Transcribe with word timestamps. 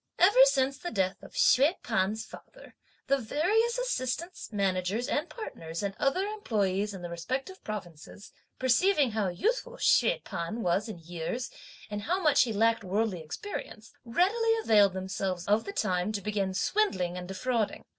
Ever 0.17 0.43
since 0.45 0.79
the 0.79 0.89
death 0.89 1.21
of 1.21 1.33
Hsüeh 1.33 1.75
P'an's 1.83 2.25
father, 2.25 2.73
the 3.05 3.19
various 3.19 3.77
assistants, 3.77 4.51
managers 4.51 5.07
and 5.07 5.29
partners, 5.29 5.83
and 5.83 5.93
other 5.99 6.25
employes 6.25 6.91
in 6.95 7.03
the 7.03 7.09
respective 7.11 7.63
provinces, 7.63 8.31
perceiving 8.57 9.11
how 9.11 9.27
youthful 9.27 9.73
Hsüeh 9.77 10.23
P'an 10.23 10.61
was 10.63 10.89
in 10.89 10.97
years, 10.97 11.51
and 11.91 12.01
how 12.01 12.19
much 12.19 12.41
he 12.45 12.51
lacked 12.51 12.83
worldly 12.83 13.21
experience, 13.21 13.93
readily 14.03 14.55
availed 14.63 14.93
themselves 14.93 15.45
of 15.47 15.65
the 15.65 15.71
time 15.71 16.11
to 16.13 16.21
begin 16.21 16.55
swindling 16.55 17.15
and 17.15 17.27
defrauding. 17.27 17.85